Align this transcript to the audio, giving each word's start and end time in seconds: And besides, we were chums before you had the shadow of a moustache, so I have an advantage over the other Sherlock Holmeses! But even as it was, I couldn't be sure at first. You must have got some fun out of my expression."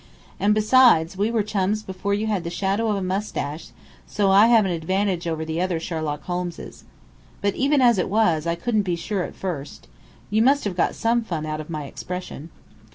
And 0.39 0.55
besides, 0.55 1.15
we 1.15 1.29
were 1.29 1.43
chums 1.43 1.83
before 1.83 2.15
you 2.15 2.25
had 2.25 2.43
the 2.43 2.49
shadow 2.49 2.89
of 2.89 2.95
a 2.95 3.03
moustache, 3.03 3.67
so 4.07 4.31
I 4.31 4.47
have 4.47 4.65
an 4.65 4.71
advantage 4.71 5.27
over 5.27 5.45
the 5.45 5.61
other 5.61 5.79
Sherlock 5.79 6.23
Holmeses! 6.23 6.85
But 7.39 7.53
even 7.53 7.81
as 7.81 7.99
it 7.99 8.09
was, 8.09 8.47
I 8.47 8.55
couldn't 8.55 8.81
be 8.81 8.95
sure 8.95 9.21
at 9.21 9.35
first. 9.35 9.87
You 10.31 10.41
must 10.41 10.63
have 10.63 10.75
got 10.75 10.95
some 10.95 11.21
fun 11.23 11.45
out 11.45 11.61
of 11.61 11.69
my 11.69 11.85
expression." 11.85 12.49